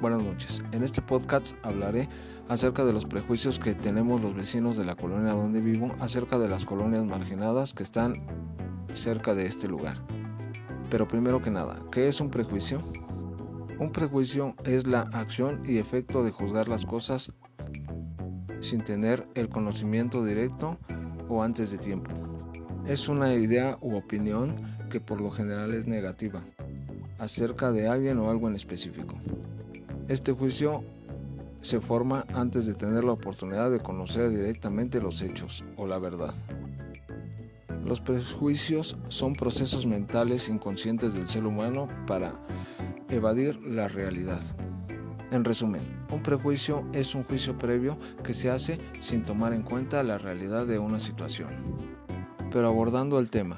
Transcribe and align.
Buenas 0.00 0.22
noches. 0.22 0.62
En 0.72 0.82
este 0.82 1.02
podcast 1.02 1.54
hablaré 1.62 2.08
acerca 2.48 2.86
de 2.86 2.92
los 2.94 3.04
prejuicios 3.04 3.58
que 3.58 3.74
tenemos 3.74 4.22
los 4.22 4.34
vecinos 4.34 4.78
de 4.78 4.86
la 4.86 4.94
colonia 4.94 5.32
donde 5.32 5.60
vivo 5.60 5.94
acerca 6.00 6.38
de 6.38 6.48
las 6.48 6.64
colonias 6.64 7.04
marginadas 7.04 7.74
que 7.74 7.82
están 7.82 8.14
cerca 8.94 9.34
de 9.34 9.44
este 9.44 9.68
lugar. 9.68 9.98
Pero 10.88 11.06
primero 11.06 11.42
que 11.42 11.50
nada, 11.50 11.82
¿qué 11.92 12.08
es 12.08 12.18
un 12.22 12.30
prejuicio? 12.30 12.78
Un 13.78 13.92
prejuicio 13.92 14.54
es 14.64 14.86
la 14.86 15.00
acción 15.12 15.60
y 15.66 15.76
efecto 15.76 16.24
de 16.24 16.30
juzgar 16.30 16.68
las 16.68 16.86
cosas 16.86 17.32
sin 18.62 18.82
tener 18.82 19.28
el 19.34 19.50
conocimiento 19.50 20.24
directo 20.24 20.78
o 21.28 21.42
antes 21.42 21.70
de 21.70 21.76
tiempo. 21.76 22.10
Es 22.86 23.10
una 23.10 23.34
idea 23.34 23.76
u 23.82 23.96
opinión 23.96 24.56
que 24.88 24.98
por 24.98 25.20
lo 25.20 25.30
general 25.30 25.74
es 25.74 25.86
negativa 25.86 26.40
acerca 27.18 27.70
de 27.70 27.86
alguien 27.86 28.18
o 28.18 28.30
algo 28.30 28.48
en 28.48 28.56
específico. 28.56 29.18
Este 30.10 30.32
juicio 30.32 30.82
se 31.60 31.80
forma 31.80 32.26
antes 32.34 32.66
de 32.66 32.74
tener 32.74 33.04
la 33.04 33.12
oportunidad 33.12 33.70
de 33.70 33.78
conocer 33.78 34.28
directamente 34.28 35.00
los 35.00 35.22
hechos 35.22 35.62
o 35.76 35.86
la 35.86 36.00
verdad. 36.00 36.34
Los 37.84 38.00
prejuicios 38.00 38.98
son 39.06 39.34
procesos 39.34 39.86
mentales 39.86 40.48
inconscientes 40.48 41.14
del 41.14 41.28
ser 41.28 41.46
humano 41.46 41.86
para 42.08 42.32
evadir 43.08 43.60
la 43.62 43.86
realidad. 43.86 44.40
En 45.30 45.44
resumen, 45.44 45.82
un 46.10 46.24
prejuicio 46.24 46.84
es 46.92 47.14
un 47.14 47.22
juicio 47.22 47.56
previo 47.56 47.96
que 48.24 48.34
se 48.34 48.50
hace 48.50 48.80
sin 48.98 49.24
tomar 49.24 49.52
en 49.52 49.62
cuenta 49.62 50.02
la 50.02 50.18
realidad 50.18 50.66
de 50.66 50.80
una 50.80 50.98
situación. 50.98 51.50
Pero 52.50 52.66
abordando 52.66 53.20
el 53.20 53.30
tema, 53.30 53.56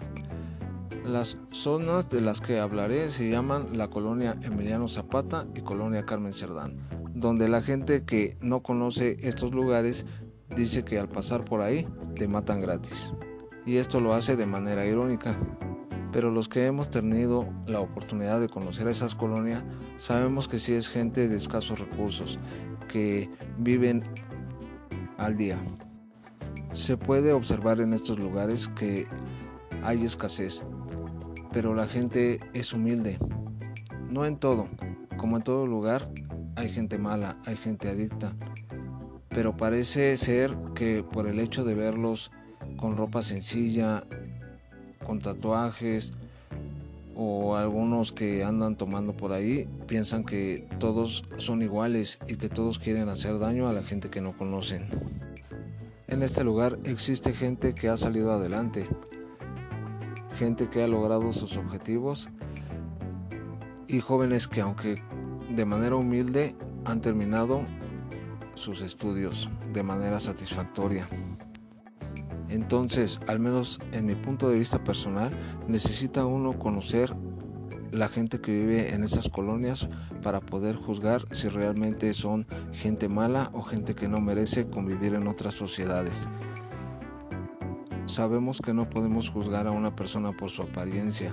las 1.05 1.37
zonas 1.51 2.09
de 2.09 2.21
las 2.21 2.41
que 2.41 2.61
hablaré 2.61 3.11
se 3.11 3.29
llaman 3.29 3.77
la 3.77 3.89
colonia 3.89 4.37
Emiliano 4.43 4.89
Zapata 4.89 5.47
y 5.55 5.61
colonia 5.61 6.05
Carmen 6.05 6.33
Cerdán, 6.33 6.77
donde 7.15 7.49
la 7.49 7.63
gente 7.63 8.05
que 8.05 8.37
no 8.41 8.63
conoce 8.63 9.17
estos 9.21 9.53
lugares 9.53 10.07
dice 10.55 10.85
que 10.85 10.99
al 10.99 11.09
pasar 11.09 11.45
por 11.45 11.61
ahí 11.61 11.89
te 12.17 12.29
matan 12.29 12.61
gratis. 12.61 13.13
Y 13.65 13.77
esto 13.77 14.01
lo 14.01 14.15
hace 14.15 14.37
de 14.37 14.47
manera 14.47 14.87
irónica. 14.87 15.37
Pero 16.13 16.31
los 16.31 16.49
que 16.49 16.67
hemos 16.67 16.91
tenido 16.91 17.49
la 17.67 17.81
oportunidad 17.81 18.39
de 18.39 18.49
conocer 18.49 18.87
esas 18.87 19.15
colonias 19.15 19.65
sabemos 19.97 20.47
que 20.47 20.59
sí 20.59 20.75
es 20.75 20.91
gente 20.91 21.27
de 21.27 21.37
escasos 21.37 21.79
recursos, 21.79 22.39
que 22.87 23.31
viven 23.59 24.03
al 25.17 25.37
día. 25.37 25.59
Se 26.73 26.97
puede 26.99 27.33
observar 27.33 27.81
en 27.81 27.95
estos 27.95 28.19
lugares 28.19 28.69
que 28.69 29.07
hay 29.83 30.05
escasez, 30.05 30.65
pero 31.53 31.75
la 31.75 31.87
gente 31.87 32.41
es 32.55 32.73
humilde. 32.73 33.19
No 34.09 34.25
en 34.25 34.37
todo, 34.37 34.69
como 35.17 35.37
en 35.37 35.43
todo 35.43 35.67
lugar, 35.67 36.03
hay 36.57 36.71
gente 36.71 36.99
mala, 36.99 37.39
hay 37.47 37.57
gente 37.57 37.89
adicta, 37.89 38.35
pero 39.29 39.57
parece 39.57 40.17
ser 40.19 40.55
que 40.75 41.03
por 41.03 41.27
el 41.27 41.41
hecho 41.41 41.65
de 41.65 41.75
verlos 41.75 42.31
con 42.77 42.97
ropa 42.97 43.23
sencilla, 43.23 44.05
con 45.07 45.19
tatuajes 45.19 46.13
o 47.15 47.57
algunos 47.57 48.13
que 48.13 48.45
andan 48.45 48.77
tomando 48.77 49.15
por 49.15 49.33
ahí, 49.33 49.69
piensan 49.87 50.25
que 50.25 50.67
todos 50.79 51.25
son 51.39 51.63
iguales 51.63 52.19
y 52.27 52.37
que 52.37 52.49
todos 52.49 52.79
quieren 52.79 53.09
hacer 53.09 53.39
daño 53.39 53.69
a 53.69 53.73
la 53.73 53.83
gente 53.83 54.11
que 54.11 54.21
no 54.21 54.37
conocen. 54.37 54.89
En 56.09 56.23
este 56.23 56.45
lugar 56.45 56.79
existe 56.85 57.33
gente 57.33 57.75
que 57.75 57.89
ha 57.89 57.97
salido 57.97 58.33
adelante, 58.33 58.87
gente 60.43 60.69
que 60.69 60.83
ha 60.83 60.89
logrado 60.89 61.33
sus 61.33 61.57
objetivos 61.57 62.29
y 63.87 64.01
jóvenes 64.01 64.49
que 64.49 64.61
aunque 64.61 65.01
de 65.49 65.65
manera 65.65 65.95
humilde 65.95 66.57
han 66.85 67.01
terminado 67.01 67.65
sus 68.55 68.83
estudios 68.83 69.49
de 69.73 69.85
manera 69.85 70.19
satisfactoria. 70.19 71.09
Entonces, 72.49 73.21
al 73.29 73.39
menos 73.39 73.79
en 73.93 74.05
mi 74.05 74.17
punto 74.17 74.49
de 74.49 74.59
vista 74.59 74.83
personal, 74.83 75.31
necesita 75.69 76.27
uno 76.27 76.59
conocer 76.59 77.15
la 77.93 78.09
gente 78.09 78.41
que 78.41 78.53
vive 78.53 78.95
en 78.95 79.05
esas 79.05 79.29
colonias 79.29 79.89
para 80.25 80.41
poder 80.41 80.75
juzgar 80.75 81.25
si 81.31 81.51
realmente 81.51 82.13
son 82.15 82.49
gente 82.73 83.09
mala 83.09 83.49
o 83.53 83.63
gente 83.63 83.95
que 83.95 84.09
no 84.09 84.21
merece 84.21 84.69
convivir 84.69 85.15
en 85.15 85.29
otras 85.29 85.55
sociedades. 85.55 86.29
Sabemos 88.13 88.61
que 88.61 88.75
no 88.75 88.91
podemos 88.91 89.31
juzgar 89.31 89.67
a 89.67 89.71
una 89.71 89.97
persona 89.97 90.33
por 90.33 90.51
su 90.51 90.61
apariencia. 90.61 91.33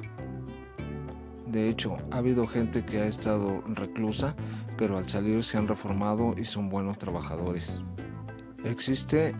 De 1.45 1.67
hecho, 1.67 1.97
ha 2.09 2.19
habido 2.19 2.47
gente 2.47 2.85
que 2.85 2.99
ha 2.99 3.05
estado 3.05 3.61
reclusa, 3.67 4.33
pero 4.77 4.97
al 4.97 5.09
salir 5.09 5.43
se 5.43 5.57
han 5.57 5.67
reformado 5.67 6.35
y 6.37 6.45
son 6.45 6.69
buenos 6.69 6.97
trabajadores. 6.97 7.81
Existe 8.63 9.35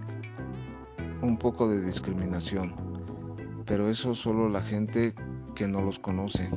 un 1.21 1.37
poco 1.37 1.69
de 1.69 1.81
discriminación, 1.81 2.75
pero 3.65 3.87
eso 3.87 4.15
solo 4.15 4.49
la 4.49 4.61
gente 4.61 5.15
que 5.55 5.69
no 5.69 5.81
los 5.81 5.97
conoce. 5.97 6.51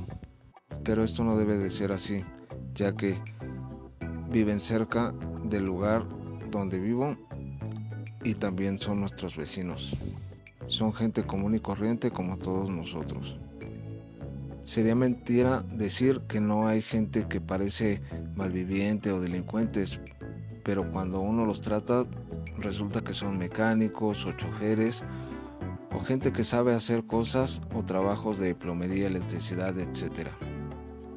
Pero 0.82 1.04
esto 1.04 1.22
no 1.22 1.37
debe 1.37 1.59
de 1.59 1.70
ser 1.70 1.93
así, 1.93 2.25
ya 2.75 2.97
que 2.97 3.22
viven 4.31 4.59
cerca 4.59 5.14
del 5.44 5.64
lugar 5.64 6.04
donde 6.50 6.81
vivo 6.81 7.16
y 8.25 8.34
también 8.34 8.81
son 8.81 8.99
nuestros 8.99 9.37
vecinos 9.37 9.97
son 10.72 10.94
gente 10.94 11.25
común 11.25 11.55
y 11.55 11.60
corriente 11.60 12.10
como 12.10 12.38
todos 12.38 12.71
nosotros. 12.71 13.38
Sería 14.65 14.94
mentira 14.94 15.60
decir 15.60 16.22
que 16.22 16.41
no 16.41 16.66
hay 16.66 16.81
gente 16.81 17.27
que 17.28 17.43
parece 17.43 18.00
malviviente 18.37 19.12
o 19.12 19.21
delincuentes, 19.21 20.00
pero 20.65 20.91
cuando 20.91 21.21
uno 21.21 21.44
los 21.44 21.61
trata 21.61 22.06
resulta 22.56 23.03
que 23.03 23.12
son 23.12 23.37
mecánicos 23.37 24.25
o 24.25 24.32
choferes 24.32 25.05
o 25.94 26.00
gente 26.00 26.32
que 26.32 26.43
sabe 26.43 26.75
hacer 26.75 27.05
cosas 27.05 27.61
o 27.75 27.82
trabajos 27.82 28.38
de 28.38 28.55
plomería, 28.55 29.09
electricidad, 29.09 29.78
etc. 29.78 30.28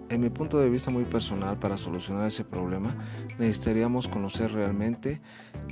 En 0.09 0.21
mi 0.21 0.29
punto 0.29 0.59
de 0.59 0.69
vista 0.69 0.91
muy 0.91 1.03
personal, 1.03 1.57
para 1.57 1.77
solucionar 1.77 2.27
ese 2.27 2.43
problema, 2.43 2.95
necesitaríamos 3.39 4.07
conocer 4.07 4.51
realmente 4.51 5.19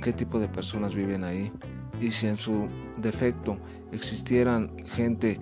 qué 0.02 0.12
tipo 0.12 0.40
de 0.40 0.48
personas 0.48 0.94
viven 0.94 1.22
ahí 1.22 1.52
y 2.00 2.10
si 2.10 2.26
en 2.26 2.36
su 2.36 2.68
defecto 2.96 3.58
existieran 3.92 4.72
gente 4.86 5.38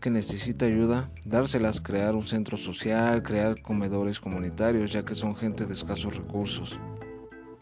que 0.00 0.10
necesita 0.10 0.64
ayuda, 0.64 1.10
dárselas, 1.24 1.80
crear 1.80 2.14
un 2.14 2.26
centro 2.26 2.56
social, 2.56 3.22
crear 3.22 3.60
comedores 3.60 4.18
comunitarios, 4.18 4.92
ya 4.92 5.04
que 5.04 5.14
son 5.14 5.36
gente 5.36 5.66
de 5.66 5.74
escasos 5.74 6.16
recursos. 6.16 6.76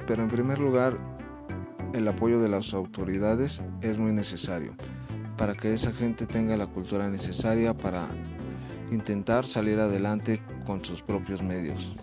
Pero 0.06 0.22
en 0.22 0.30
primer 0.30 0.60
lugar, 0.60 0.98
el 1.92 2.06
apoyo 2.06 2.41
de 2.41 2.48
las 2.48 2.72
autoridades 2.72 3.60
es 3.82 3.98
muy 3.98 4.12
necesario 4.12 4.75
para 5.36 5.54
que 5.54 5.72
esa 5.72 5.92
gente 5.92 6.26
tenga 6.26 6.56
la 6.56 6.66
cultura 6.66 7.09
necesaria 7.09 7.75
para 7.75 8.06
intentar 8.91 9.47
salir 9.47 9.78
adelante 9.78 10.43
con 10.67 10.84
sus 10.84 11.03
propios 11.03 11.43
medios. 11.43 11.95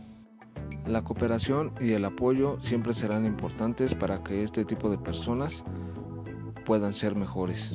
La 0.86 1.04
cooperación 1.04 1.74
y 1.82 1.92
el 1.92 2.06
apoyo 2.06 2.60
siempre 2.62 2.94
serán 2.94 3.26
importantes 3.26 3.94
para 3.94 4.24
que 4.24 4.44
este 4.44 4.64
tipo 4.64 4.90
de 4.90 4.98
personas 4.98 5.64
puedan 6.66 6.94
ser 6.94 7.16
mejores. 7.16 7.74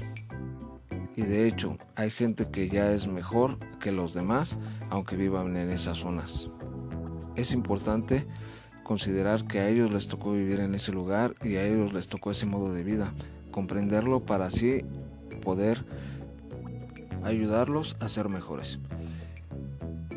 Y 1.15 1.23
de 1.23 1.47
hecho, 1.47 1.77
hay 1.95 2.11
gente 2.11 2.51
que 2.51 2.69
ya 2.69 2.91
es 2.91 3.07
mejor 3.07 3.59
que 3.81 3.93
los 3.93 4.15
demás, 4.15 4.59
aunque 4.89 5.17
vivan 5.17 5.57
en 5.57 5.69
esas 5.71 5.99
zonas. 5.99 6.49
Es 7.37 7.53
importante 7.53 8.27
considerar 8.83 9.47
que 9.47 9.61
a 9.61 9.69
ellos 9.69 9.91
les 9.91 10.09
tocó 10.09 10.33
vivir 10.33 10.61
en 10.61 10.75
ese 10.75 10.93
lugar 10.93 11.35
y 11.43 11.57
a 11.57 11.65
ellos 11.67 11.93
les 11.93 12.09
tocó 12.09 12.31
ese 12.31 12.47
modo 12.47 12.73
de 12.73 12.83
vida, 12.83 13.13
comprenderlo 13.51 14.21
para 14.21 14.47
así 14.47 14.85
poder 15.43 15.85
ayudarlos 17.25 17.97
a 18.01 18.09
ser 18.09 18.29
mejores. 18.29 18.79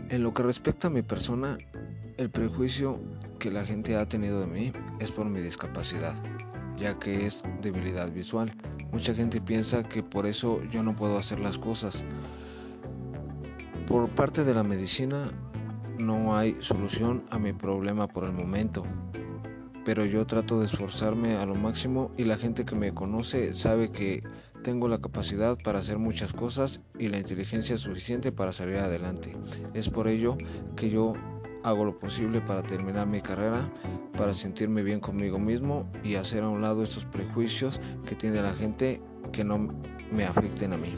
En 0.10 0.24
lo 0.24 0.34
que 0.34 0.44
respecta 0.44 0.88
a 0.88 0.92
mi 0.92 1.02
persona, 1.02 1.58
el 2.18 2.30
prejuicio 2.30 3.00
que 3.40 3.52
la 3.52 3.66
gente 3.66 3.98
ha 3.98 4.08
tenido 4.08 4.40
de 4.42 4.48
mí 4.48 4.74
es 5.00 5.12
por 5.12 5.26
mi 5.26 5.42
discapacidad 5.42 6.16
ya 6.78 7.00
que 7.00 7.26
es 7.26 7.44
debilidad 7.62 8.12
visual. 8.12 8.54
Mucha 8.92 9.14
gente 9.14 9.42
piensa 9.42 9.84
que 9.84 10.04
por 10.04 10.26
eso 10.26 10.62
yo 10.72 10.84
no 10.84 10.96
puedo 10.96 11.18
hacer 11.18 11.40
las 11.40 11.58
cosas. 11.58 12.04
Por 13.88 14.10
parte 14.10 14.44
de 14.44 14.54
la 14.54 14.64
medicina 14.64 15.32
no 16.00 16.36
hay 16.38 16.58
solución 16.60 17.24
a 17.30 17.40
mi 17.40 17.54
problema 17.54 18.08
por 18.08 18.26
el 18.26 18.34
momento, 18.34 18.84
pero 19.86 20.04
yo 20.04 20.26
trato 20.26 20.60
de 20.60 20.66
esforzarme 20.66 21.38
a 21.38 21.46
lo 21.46 21.56
máximo 21.56 22.12
y 22.18 22.26
la 22.26 22.38
gente 22.38 22.66
que 22.66 22.76
me 22.76 22.94
conoce 22.94 23.54
sabe 23.54 23.92
que 23.92 24.24
tengo 24.64 24.88
la 24.88 24.98
capacidad 24.98 25.58
para 25.64 25.80
hacer 25.80 26.00
muchas 26.00 26.34
cosas 26.34 26.82
y 26.98 27.08
la 27.08 27.20
inteligencia 27.20 27.78
suficiente 27.78 28.32
para 28.32 28.52
salir 28.52 28.78
adelante. 28.78 29.32
Es 29.76 29.90
por 29.90 30.08
ello 30.08 30.38
que 30.76 30.90
yo 30.90 31.14
hago 31.64 31.86
lo 31.86 32.00
posible 32.00 32.42
para 32.42 32.64
terminar 32.64 33.06
mi 33.06 33.22
carrera, 33.22 33.72
para 34.18 34.34
sentirme 34.34 34.82
bien 34.82 35.00
conmigo 35.00 35.38
mismo 35.38 35.88
y 36.04 36.16
hacer 36.16 36.44
a 36.44 36.50
un 36.50 36.64
lado 36.64 36.84
esos 36.84 37.06
prejuicios 37.06 37.80
que 38.08 38.16
tiene 38.16 38.42
la 38.42 38.54
gente 38.54 39.02
que 39.32 39.44
no 39.44 39.70
me 40.12 40.26
afecten 40.26 40.74
a 40.74 40.78
mí. 40.78 40.94